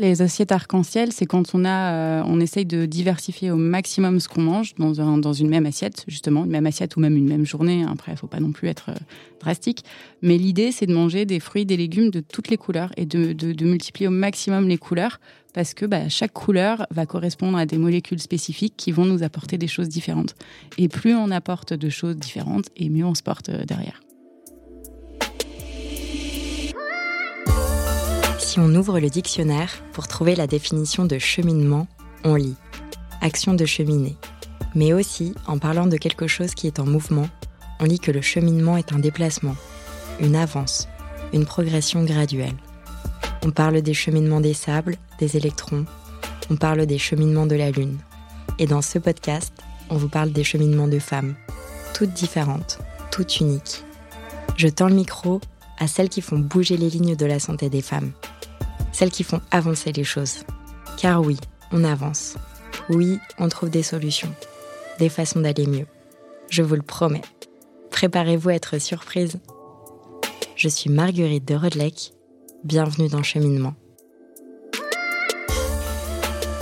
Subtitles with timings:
[0.00, 4.26] Les assiettes arc-en-ciel, c'est quand on a, euh, on essaye de diversifier au maximum ce
[4.26, 7.28] qu'on mange dans, un- dans une même assiette, justement, une même assiette ou même une
[7.28, 7.84] même journée.
[7.88, 8.94] Après, il faut pas non plus être euh,
[9.38, 9.84] drastique.
[10.20, 13.64] Mais l'idée, c'est de manger des fruits, des légumes de toutes les couleurs et de
[13.64, 15.20] multiplier au maximum les couleurs
[15.52, 19.58] parce que bah, chaque couleur va correspondre à des molécules spécifiques qui vont nous apporter
[19.58, 20.34] des choses différentes.
[20.76, 24.00] Et plus on apporte de choses différentes, et mieux on se porte euh, derrière.
[28.54, 31.88] Si on ouvre le dictionnaire pour trouver la définition de cheminement,
[32.22, 32.54] on lit
[33.20, 34.16] action de cheminer.
[34.76, 37.28] Mais aussi, en parlant de quelque chose qui est en mouvement,
[37.80, 39.56] on lit que le cheminement est un déplacement,
[40.20, 40.86] une avance,
[41.32, 42.54] une progression graduelle.
[43.44, 45.84] On parle des cheminements des sables, des électrons,
[46.48, 47.98] on parle des cheminements de la Lune.
[48.60, 49.52] Et dans ce podcast,
[49.90, 51.34] on vous parle des cheminements de femmes,
[51.92, 52.78] toutes différentes,
[53.10, 53.82] toutes uniques.
[54.56, 55.40] Je tends le micro
[55.80, 58.12] à celles qui font bouger les lignes de la santé des femmes
[58.94, 60.44] celles qui font avancer les choses.
[60.96, 61.36] Car oui,
[61.72, 62.36] on avance.
[62.88, 64.32] Oui, on trouve des solutions,
[64.98, 65.86] des façons d'aller mieux.
[66.48, 67.22] Je vous le promets.
[67.90, 69.40] Préparez-vous à être surprise.
[70.56, 72.12] Je suis Marguerite de Rodelec.
[72.62, 73.74] Bienvenue dans Cheminement.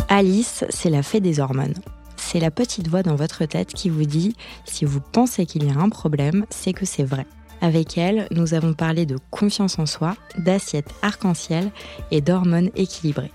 [0.08, 1.74] Alice, c'est la fée des hormones.
[2.17, 5.70] C'est la petite voix dans votre tête qui vous dit si vous pensez qu'il y
[5.70, 7.27] a un problème, c'est que c'est vrai.
[7.62, 11.70] Avec elle, nous avons parlé de confiance en soi, d'assiettes arc-en-ciel
[12.10, 13.30] et d'hormones équilibrées.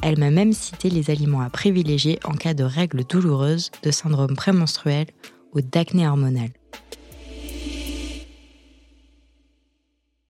[0.00, 4.36] Elle m'a même cité les aliments à privilégier en cas de règles douloureuses, de syndrome
[4.36, 5.06] prémenstruel
[5.52, 6.50] ou d'acné hormonal.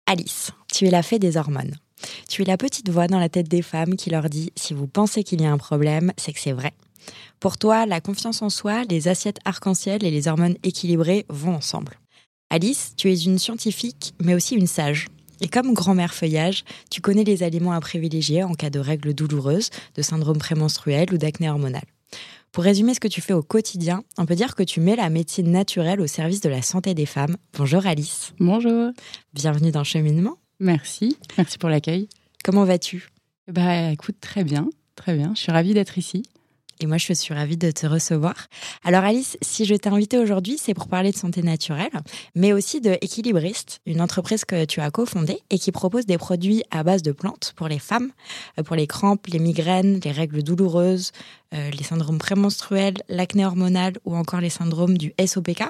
[0.05, 1.75] Alice, tu es la fée des hormones.
[2.27, 4.87] Tu es la petite voix dans la tête des femmes qui leur dit si vous
[4.87, 6.73] pensez qu'il y a un problème, c'est que c'est vrai.
[7.39, 11.99] Pour toi, la confiance en soi, les assiettes arc-en-ciel et les hormones équilibrées vont ensemble.
[12.51, 15.07] Alice, tu es une scientifique, mais aussi une sage.
[15.39, 19.69] Et comme grand-mère feuillage, tu connais les aliments à privilégier en cas de règles douloureuses,
[19.95, 21.83] de syndrome prémenstruel ou d'acné hormonal.
[22.51, 25.11] Pour résumer ce que tu fais au quotidien, on peut dire que tu mets la
[25.11, 27.37] médecine naturelle au service de la santé des femmes.
[27.53, 28.33] Bonjour Alice.
[28.39, 28.93] Bonjour.
[29.33, 30.39] Bienvenue dans Cheminement.
[30.59, 31.17] Merci.
[31.37, 32.09] Merci pour l'accueil.
[32.43, 33.09] Comment vas-tu?
[33.47, 34.67] Bah, écoute, très bien.
[34.95, 35.33] Très bien.
[35.35, 36.23] Je suis ravie d'être ici.
[36.81, 38.47] Et moi, je suis ravie de te recevoir.
[38.85, 41.91] Alors, Alice, si je t'ai invitée aujourd'hui, c'est pour parler de santé naturelle,
[42.35, 46.63] mais aussi de Équilibriste, une entreprise que tu as cofondée et qui propose des produits
[46.71, 48.11] à base de plantes pour les femmes,
[48.57, 51.11] euh, pour les crampes, les migraines, les règles douloureuses,
[51.53, 55.63] euh, les syndromes prémenstruels, l'acné hormonal ou encore les syndromes du SOPK.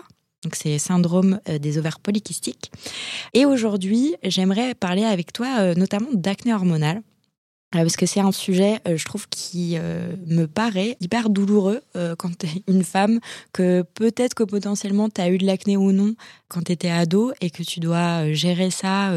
[0.44, 2.72] Donc, c'est syndrome euh, des ovaires polykystiques.
[3.34, 7.02] Et aujourd'hui, j'aimerais parler avec toi notamment d'acné hormonal.
[7.76, 11.82] Euh, Parce que c'est un sujet, euh, je trouve, qui euh, me paraît hyper douloureux
[11.96, 13.20] euh, quand tu es une femme,
[13.54, 16.16] que peut-être que potentiellement tu as eu de l'acné ou non
[16.48, 19.12] quand tu étais ado et que tu dois gérer ça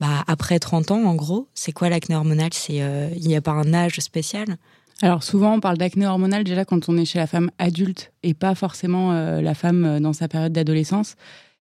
[0.00, 1.48] bah, après 30 ans, en gros.
[1.54, 2.50] C'est quoi l'acné hormonal?
[2.68, 4.56] Il n'y a pas un âge spécial?
[5.02, 8.34] Alors souvent, on parle d'acné hormonal déjà quand on est chez la femme adulte et
[8.34, 11.14] pas forcément la femme dans sa période d'adolescence.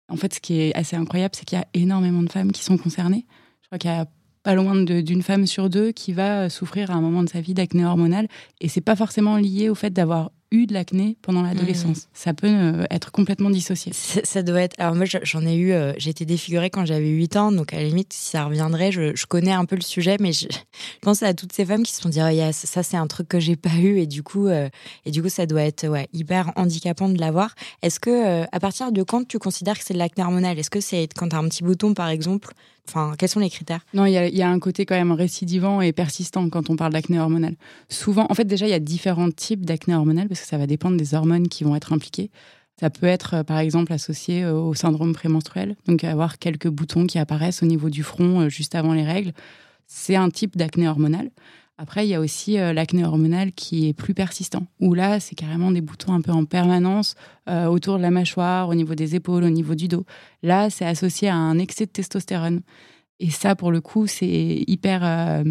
[0.09, 2.63] En fait, ce qui est assez incroyable, c'est qu'il y a énormément de femmes qui
[2.63, 3.25] sont concernées.
[3.61, 4.07] Je crois qu'il y a
[4.43, 7.53] pas loin d'une femme sur deux qui va souffrir à un moment de sa vie
[7.53, 8.27] d'acné hormonal
[8.59, 12.07] et c'est pas forcément lié au fait d'avoir eu de l'acné pendant l'adolescence.
[12.13, 13.93] Ça peut euh, être complètement dissocié.
[13.93, 14.75] Ça ça doit être.
[14.79, 15.71] Alors, moi, je- j'en ai eu.
[15.71, 19.15] euh, J'étais défigurée quand j'avais 8 ans, donc à la limite, si ça reviendrait, je,
[19.15, 21.93] je connais un peu le sujet, mais je, je pense à toutes ces femmes qui
[21.93, 24.23] se sont dit, oh, yes, ça, c'est un truc que j'ai pas eu, et du
[24.23, 24.69] coup, euh,
[25.05, 27.55] et du coup, ça doit être ouais, hyper handicapant de l'avoir.
[27.81, 30.69] Est-ce que, euh, à partir de quand tu considères que c'est de l'acné hormonal Est-ce
[30.69, 32.53] que c'est quand tu as un petit bouton, par exemple?
[32.89, 33.85] Enfin, quels sont les critères?
[33.93, 36.69] Non, il y a, il y a un côté quand même récidivant et persistant quand
[36.71, 37.55] on parle d'acné hormonal.
[37.89, 40.97] Souvent, en fait, déjà, il y a différents types d'acné hormonal parce ça va dépendre
[40.97, 42.31] des hormones qui vont être impliquées.
[42.81, 47.05] Ça peut être, euh, par exemple, associé euh, au syndrome prémenstruel, donc avoir quelques boutons
[47.05, 49.33] qui apparaissent au niveau du front euh, juste avant les règles.
[49.85, 51.29] C'est un type d'acné hormonal.
[51.77, 55.71] Après, il y a aussi l'acné hormonal qui est plus persistant, où là, c'est carrément
[55.71, 57.15] des boutons un peu en permanence
[57.47, 60.05] autour de la mâchoire, au niveau des épaules, au niveau du dos.
[60.43, 62.61] Là, c'est associé à un excès de testostérone.
[63.19, 65.43] Et ça, pour le coup, c'est hyper,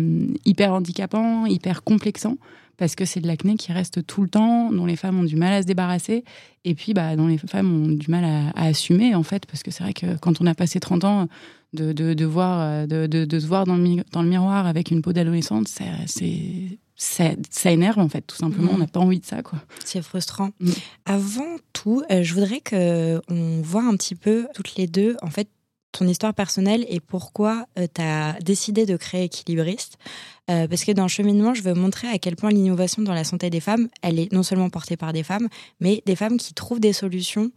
[0.44, 2.37] hyper handicapant, hyper complexant,
[2.81, 5.37] parce que c'est de l'acné qui reste tout le temps, dont les femmes ont du
[5.37, 6.25] mal à se débarrasser,
[6.65, 9.62] et puis bah, dont les femmes ont du mal à, à assumer, en fait, parce
[9.62, 11.29] que c'est vrai que quand on a passé 30 ans,
[11.73, 14.67] de, de, de voir, euh, de, de, se voir dans le, mi- dans le miroir
[14.67, 18.71] avec une peau d'adolescente, ça, c'est, ça, ça énerve, en fait, tout simplement.
[18.73, 18.75] Mhm.
[18.75, 19.61] On n'a pas envie de ça, quoi.
[19.85, 20.50] C'est frustrant.
[20.59, 20.71] Mm.
[21.05, 25.31] Avant tout, euh, je voudrais que on voit un petit peu toutes les deux, en
[25.31, 25.49] fait,
[25.92, 29.98] ton histoire personnelle et pourquoi tu as décidé de créer Équilibriste.
[30.46, 33.50] parce que dans le cheminement, je veux montrer à quel point l'innovation dans la santé
[33.50, 35.48] des femmes, elle est non seulement portée par des femmes,
[35.81, 37.50] mais des femmes qui trouvent des solutions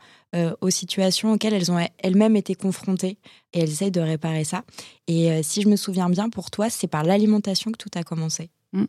[0.61, 3.17] aux situations auxquelles elles ont elles-mêmes été confrontées
[3.53, 4.63] et elles essayent de réparer ça.
[5.07, 8.49] Et si je me souviens bien, pour toi, c'est par l'alimentation que tout a commencé.
[8.73, 8.85] Mmh.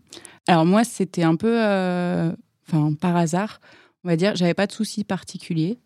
[0.48, 1.56] Alors moi, c'était un peu,
[3.00, 3.60] par hasard
[4.04, 5.78] on va dire, j'avais pas de soucis particuliers.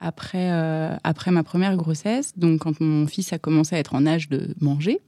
[0.00, 4.06] Après, euh, après ma première grossesse, donc quand mon fils a commencé à être en
[4.06, 5.00] âge de manger,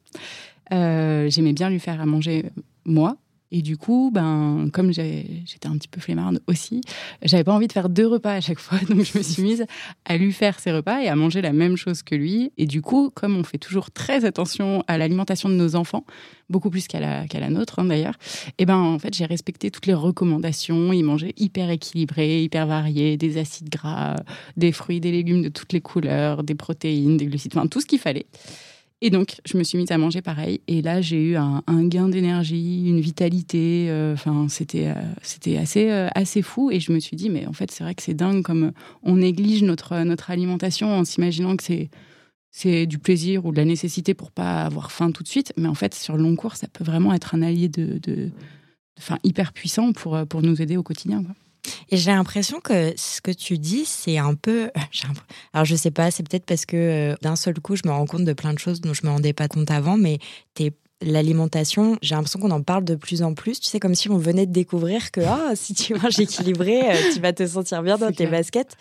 [0.73, 2.51] euh, j'aimais bien lui faire à manger
[2.85, 3.17] moi.
[3.51, 6.83] Et du coup, ben, comme j'étais un petit peu flemmarde aussi,
[7.23, 8.79] j'avais pas envie de faire deux repas à chaque fois.
[8.89, 9.65] Donc, je me suis mise
[10.05, 12.53] à lui faire ses repas et à manger la même chose que lui.
[12.59, 16.05] Et du coup, comme on fait toujours très attention à l'alimentation de nos enfants,
[16.51, 18.19] beaucoup plus qu'à la, la nôtre hein, d'ailleurs,
[18.59, 20.93] et ben, en fait, j'ai respecté toutes les recommandations.
[20.93, 24.17] Il mangeait hyper équilibré, hyper varié, des acides gras,
[24.57, 27.87] des fruits, des légumes de toutes les couleurs, des protéines, des glucides, enfin, tout ce
[27.87, 28.27] qu'il fallait.
[29.01, 30.61] Et donc, je me suis mise à manger pareil.
[30.67, 33.87] Et là, j'ai eu un, gain d'énergie, une vitalité.
[33.91, 36.71] Euh, enfin, c'était euh, c'était assez euh, assez fou.
[36.73, 38.73] Et je me suis dit, mais en fait, c'est vrai que c'est dingue comme
[39.05, 41.91] on néglige notre notre alimentation en s'imaginant que c'est
[42.51, 45.53] c'est du plaisir ou de la nécessité pour pas avoir faim tout de suite.
[45.57, 48.31] Mais en fait, sur le long cours, ça peut vraiment être un allié de, de,
[49.23, 51.23] hyper puissant pour pour nous aider au quotidien.
[51.91, 54.71] Et j'ai l'impression que ce que tu dis, c'est un peu.
[55.53, 58.07] Alors, je sais pas, c'est peut-être parce que euh, d'un seul coup, je me rends
[58.07, 60.19] compte de plein de choses dont je me rendais pas compte avant, mais
[61.01, 63.61] l'alimentation, j'ai l'impression qu'on en parle de plus en plus.
[63.61, 67.13] Tu sais, comme si on venait de découvrir que ah, si tu manges équilibré, euh,
[67.13, 68.77] tu vas te sentir bien dans tes baskets.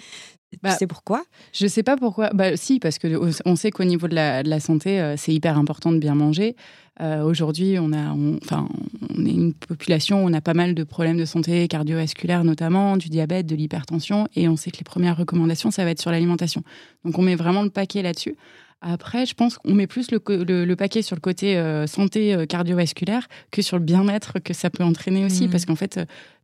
[0.63, 1.23] Bah, tu sais pourquoi?
[1.53, 2.29] Je sais pas pourquoi.
[2.33, 3.07] Bah, si, parce que
[3.45, 6.15] on sait qu'au niveau de la, de la santé, euh, c'est hyper important de bien
[6.15, 6.55] manger.
[7.01, 8.11] Euh, aujourd'hui, on, a,
[8.43, 8.67] enfin,
[9.15, 12.97] on est une population où on a pas mal de problèmes de santé cardiovasculaire, notamment
[12.97, 16.11] du diabète, de l'hypertension, et on sait que les premières recommandations, ça va être sur
[16.11, 16.63] l'alimentation.
[17.03, 18.35] Donc, on met vraiment le paquet là-dessus.
[18.81, 20.19] Après, je pense qu'on met plus le,
[20.63, 24.83] le, paquet sur le côté euh, santé cardiovasculaire que sur le bien-être que ça peut
[24.83, 25.51] entraîner aussi, mmh.
[25.51, 25.99] parce qu'en fait,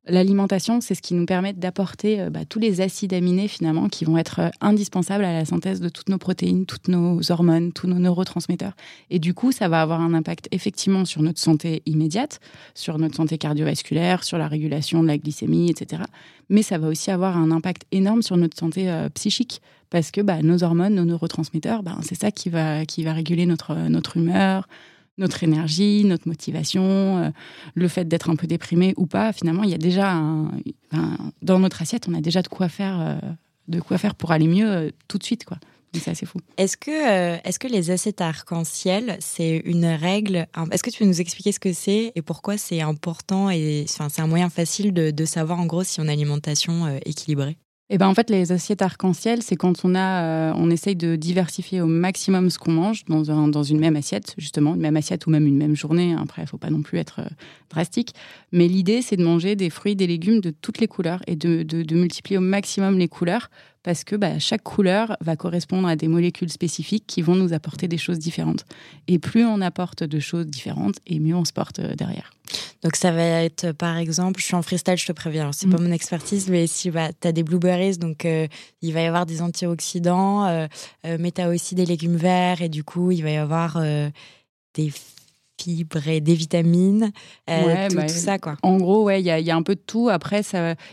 [0.06, 4.04] L'alimentation, c'est ce qui nous permet d'apporter euh, bah, tous les acides aminés finalement qui
[4.04, 7.88] vont être euh, indispensables à la synthèse de toutes nos protéines, toutes nos hormones, tous
[7.88, 8.74] nos neurotransmetteurs.
[9.10, 12.42] Et du coup, ça va avoir un impact effectivement sur notre santé immédiate,
[12.76, 16.04] sur notre santé cardiovasculaire, sur la régulation de la glycémie, etc.
[16.50, 20.20] Mais ça va aussi avoir un impact énorme sur notre santé euh, psychique parce que
[20.20, 24.18] bah, nos hormones, nos neurotransmetteurs, bah, c'est ça qui va, qui va réguler notre, notre
[24.18, 24.68] humeur,
[25.18, 27.30] notre énergie, notre motivation, euh,
[27.76, 29.34] le fait d'être un peu déprimé ou pas.
[29.34, 30.52] Finalement, il y a déjà un,
[31.42, 33.30] dans notre assiette, on a déjà de quoi faire, euh,
[33.68, 35.58] de quoi faire pour aller mieux euh, tout de suite, quoi.
[35.96, 36.40] C'est assez fou.
[36.58, 41.22] Est-ce que, est-ce que les assiettes arc-en-ciel, c'est une règle Est-ce que tu peux nous
[41.22, 45.26] expliquer ce que c'est et pourquoi c'est important et enfin, c'est un moyen facile de,
[45.26, 47.58] savoir en gros si on a une alimentation équilibrée?
[47.96, 51.16] Eh ben en fait, les assiettes arc-en-ciel, c'est quand on a, euh, on essaye de
[51.16, 54.98] diversifier au maximum ce qu'on mange dans, un, dans une même assiette, justement, une même
[54.98, 56.16] assiette ou même une même journée.
[56.20, 57.30] Après, il faut pas non plus être euh,
[57.70, 58.16] drastique.
[58.52, 61.62] Mais l'idée, c'est de manger des fruits, des légumes de toutes les couleurs et de,
[61.62, 63.52] de multiplier au maximum les couleurs
[63.84, 67.88] parce que bah, chaque couleur va correspondre à des molécules spécifiques qui vont nous apporter
[67.88, 68.66] des choses différentes.
[69.08, 72.32] Et plus on apporte de choses différentes, et mieux on se porte euh, derrière.
[72.84, 75.76] Donc ça va être, par exemple, je suis en freestyle, je te préviens, c'est n'est
[75.76, 75.86] pas mm.
[75.86, 78.48] mon expertise, mais si bah, tu as des blueberries, donc euh,
[78.82, 80.68] il va y avoir des antioxydants, euh,
[81.20, 83.82] mais tu as aussi des légumes verts, et du coup, il va y avoir
[84.76, 84.92] des
[85.64, 87.12] fibres et des vitamines,
[87.50, 88.58] euh, tout, bah, ça quoi.
[88.64, 90.10] En gros, ouais, il y a, un peu de tout.
[90.10, 90.42] Après,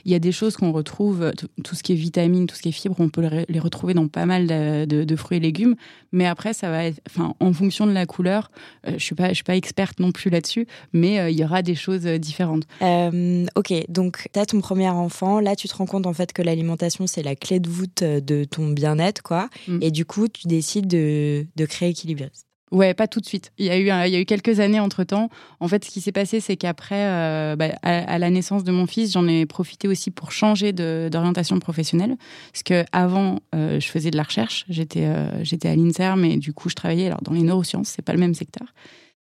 [0.04, 1.32] il y a des choses qu'on retrouve,
[1.64, 4.08] tout ce qui est vitamines, tout ce qui est fibres, on peut les retrouver dans
[4.08, 5.74] pas mal de, fruits et légumes.
[6.12, 8.50] Mais après, ça va être, enfin, en fonction de la couleur.
[8.86, 11.44] Euh, je suis pas, je suis pas experte non plus là-dessus, mais euh, il y
[11.44, 12.64] aura des choses différentes.
[12.80, 15.40] ok, donc tu as ton premier enfant.
[15.40, 18.44] Là, tu te rends compte en fait que l'alimentation c'est la clé de voûte de
[18.44, 19.48] ton bien-être, quoi.
[19.68, 19.78] Mm.
[19.82, 22.30] Et du coup, tu décides de, de créer Équilibré.
[22.70, 23.50] Ouais, pas tout de suite.
[23.58, 25.28] Il y a eu, il y a eu quelques années entre temps.
[25.58, 28.86] En fait, ce qui s'est passé, c'est qu'après, euh, bah, à, la naissance de mon
[28.86, 32.16] fils, j'en ai profité aussi pour changer d'orientation professionnelle.
[32.52, 34.66] Parce que avant, euh, je faisais de la recherche.
[34.68, 37.88] J'étais, euh, j'étais à l'Inserm mais du coup, je travaillais alors dans les neurosciences.
[37.88, 38.68] C'est pas le même secteur.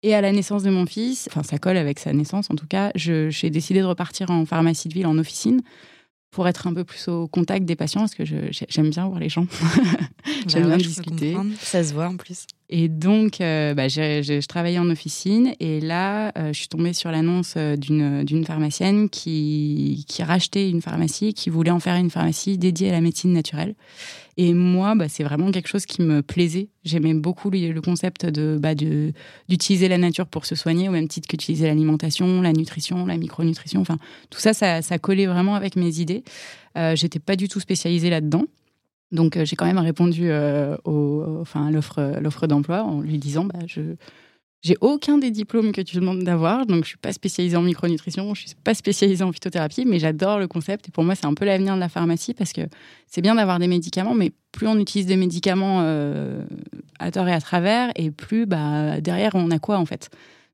[0.04, 2.68] Et à la naissance de mon fils, enfin, ça colle avec sa naissance en tout
[2.68, 2.92] cas.
[2.96, 5.62] j'ai décidé de repartir en pharmacie de ville, en officine
[6.34, 9.30] pour être un peu plus au contact des patients, parce que j'aime bien voir les
[9.30, 9.46] gens.
[10.48, 11.38] j'aime bah bien discuter.
[11.62, 12.48] Ça se voit en plus.
[12.70, 17.12] Et donc, euh, bah, je travaillais en officine et là, euh, je suis tombée sur
[17.12, 22.90] l'annonce euh, d'une pharmacienne qui, rachetait une pharmacie, qui voulait en faire une pharmacie dédiée
[22.90, 23.76] à la médecine naturelle.
[24.38, 26.70] Et moi, bah, c'est vraiment quelque chose qui me plaisait.
[26.84, 31.28] J'aimais beaucoup le concept de bah, d'utiliser la nature pour se soigner, au même titre
[31.28, 33.82] qu'utiliser l'alimentation, la nutrition, la micronutrition.
[33.82, 33.98] Enfin,
[34.30, 36.24] tout ça, ça, ça collait vraiment avec mes idées.
[36.78, 38.46] Euh, J'étais pas du tout spécialisée là-dedans.
[39.14, 40.30] Donc j'ai quand même répondu
[40.84, 43.96] au, enfin, à l'offre d'emploi en lui disant bah, je
[44.64, 48.34] j'ai aucun des diplômes que tu demandes d'avoir, donc je suis pas spécialisée en micronutrition,
[48.34, 51.34] je suis pas spécialisée en phytothérapie, mais j'adore le concept et pour moi c'est un
[51.34, 52.62] peu l'avenir de la pharmacie parce que
[53.06, 56.46] c'est bien d'avoir des médicaments, mais plus on utilise des médicaments euh,
[56.98, 60.10] à tort et à travers, et plus bah, derrière on a quoi en fait.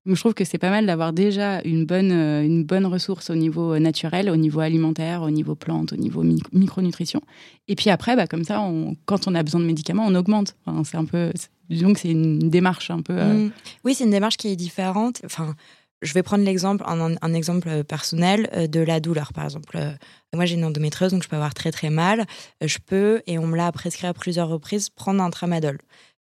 [0.05, 3.35] Je trouve que c'est pas mal d'avoir déjà une bonne, euh, une bonne ressource au
[3.35, 7.21] niveau naturel, au niveau alimentaire, au niveau plante, au niveau micronutrition.
[7.67, 8.65] Et puis après, bah, comme ça,
[9.05, 10.55] quand on a besoin de médicaments, on augmente.
[10.85, 11.31] C'est un peu,
[11.69, 13.13] disons que c'est une démarche un peu.
[13.13, 13.51] Euh, mmh.
[13.83, 15.21] Oui, c'est une démarche qui est différente.
[15.25, 15.55] Enfin,
[16.01, 19.75] je vais prendre l'exemple, un, un, exemple personnel euh, de la douleur, par exemple.
[19.75, 19.91] Euh,
[20.33, 22.25] moi, j'ai une endométriose, donc je peux avoir très très mal.
[22.61, 25.77] Je peux, et on me l'a prescrit à plusieurs reprises, prendre un tramadol.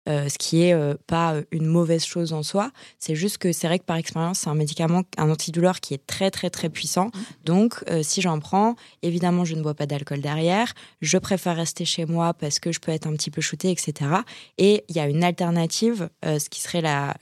[0.09, 2.71] Euh, ce qui est euh, pas une mauvaise chose en soi.
[2.99, 6.07] C'est juste que c'est vrai que par expérience, c'est un médicament, un antidouleur qui est
[6.07, 7.11] très très très puissant.
[7.45, 10.73] Donc, euh, si j'en prends, évidemment, je ne bois pas d'alcool derrière.
[11.03, 14.11] Je préfère rester chez moi parce que je peux être un petit peu shooté, etc.
[14.57, 17.15] Et il y a une alternative, ce qui serait la,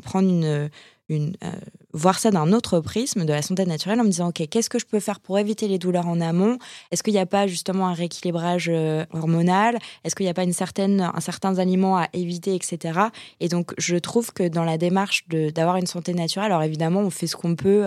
[0.00, 0.68] prendre une
[1.10, 1.50] euh,
[1.94, 4.78] voir ça d'un autre prisme de la santé naturelle en me disant ok qu'est-ce que
[4.78, 6.56] je peux faire pour éviter les douleurs en amont?
[6.90, 9.78] Est-ce qu'il n'y a pas justement un rééquilibrage euh, hormonal?
[10.02, 12.98] Est-ce qu'il n'y a pas une certaine un certain aliment à éviter etc
[13.40, 17.10] et donc je trouve que dans la démarche d'avoir une santé naturelle alors évidemment on
[17.10, 17.84] fait ce qu'on peut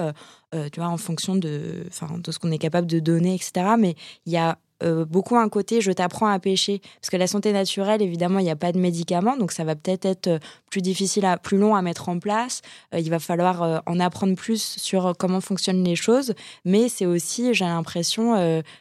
[0.54, 1.88] euh, tu vois en fonction de
[2.20, 3.96] de ce qu'on est capable de donner etc mais
[4.28, 6.82] il y a euh, beaucoup un côté je t'apprends à pêcher.
[7.02, 9.76] Parce que la santé naturelle évidemment il n'y a pas de médicaments donc ça va
[9.76, 10.40] peut-être être euh,
[10.70, 12.62] plus difficile à plus long à mettre en place.
[12.94, 16.34] Euh, il va falloir en apprendre plus sur comment fonctionnent les choses.
[16.66, 18.36] Mais c'est aussi j'ai l'impression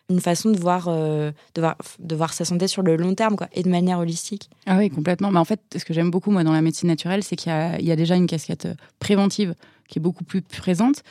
[0.08, 3.48] une façon de voir, de voir de voir sa santé sur le long terme quoi
[3.52, 4.50] et de manière holistique.
[4.66, 5.30] Ah oui complètement.
[5.30, 7.84] Mais en fait ce que j'aime beaucoup moi dans la médecine naturelle c'est qu'il y,
[7.84, 8.68] y, a déjà une casquette
[8.98, 9.54] préventive
[9.88, 11.02] qui est beaucoup plus présente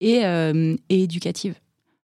[0.00, 0.22] et,
[0.88, 1.54] et éducative.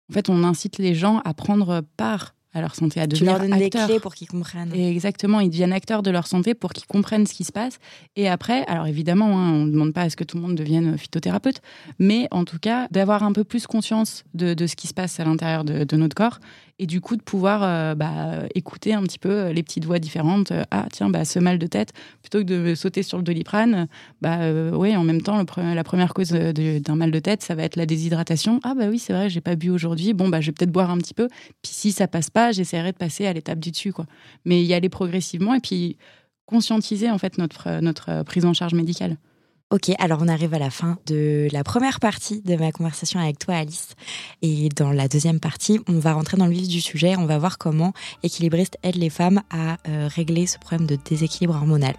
[0.10, 3.40] En fait, on incite les gens à prendre part à leur santé, à devenir tu
[3.40, 4.72] leur donnes des clés pour qu'ils comprennent.
[4.74, 7.80] Et exactement, ils deviennent acteurs de leur santé pour qu'ils comprennent ce qui se passe.
[8.16, 10.56] Et après, alors évidemment, hein, on ne demande pas à ce que tout le monde
[10.56, 11.62] devienne phytothérapeute,
[12.00, 15.26] mais en tout cas, d'avoir un peu plus conscience de, ce qui se passe à
[15.26, 16.40] l'intérieur de, notre corps
[16.80, 20.52] et du coup de pouvoir euh, bah, écouter un petit peu les petites voix différentes.
[20.72, 23.88] ah tiens, bah, ce mal de tête, plutôt que de sauter sur le doliprane,
[24.22, 27.76] bah euh, en même temps, la première cause d'un mal de tête, ça va être
[27.76, 28.60] la déshydratation.
[28.64, 30.14] Ah bah oui, c'est vrai, j'ai pas bu aujourd'hui.
[30.14, 31.28] Bon bah je vais peut-être boire un petit peu.
[31.62, 34.06] Puis si ça passe pas, j'essaierai de passer à l'étape du dessus, quoi.
[34.46, 35.98] Mais y aller progressivement et puis
[36.46, 39.18] conscientiser en fait notre notre prise en charge médicale.
[39.70, 43.38] Ok, alors on arrive à la fin de la première partie de ma conversation avec
[43.38, 43.96] toi, Alice.
[44.42, 47.18] Et dans la deuxième partie, on va rentrer dans le vif du sujet.
[47.18, 47.92] On va voir comment
[48.24, 51.96] Équilibriste aide les femmes à euh, régler ce problème de déséquilibre hormonal.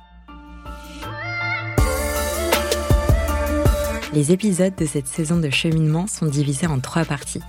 [4.15, 7.43] Les épisodes de cette saison de cheminement sont divisés en trois parties.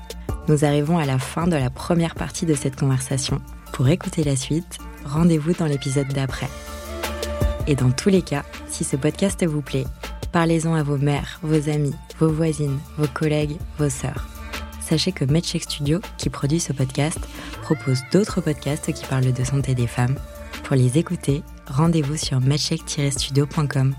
[0.49, 3.39] Nous arrivons à la fin de la première partie de cette conversation.
[3.71, 6.49] Pour écouter la suite, rendez-vous dans l'épisode d'après.
[7.67, 9.85] Et dans tous les cas, si ce podcast vous plaît,
[10.31, 14.27] Parlez-en à vos mères, vos amis, vos voisines, vos collègues, vos sœurs.
[14.81, 17.19] Sachez que MedCheck Studio, qui produit ce podcast,
[17.61, 20.15] propose d'autres podcasts qui parlent de santé des femmes.
[20.63, 23.95] Pour les écouter, rendez-vous sur medcheck-studio.com.